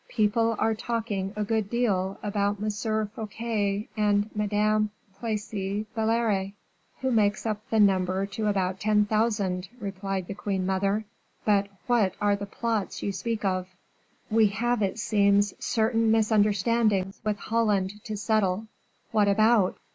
[0.09, 2.71] "People are talking a good deal about M.
[3.07, 4.89] Fouquet and Madame
[5.19, 6.53] Plessis Belliere."
[7.01, 11.05] "Who makes up the number to about ten thousand," replied the queen mother.
[11.45, 13.67] "But what are the plots you speak of?"
[14.31, 18.65] "We have, it seems, certain misunderstandings with Holland to settle."
[19.11, 19.77] "What about?"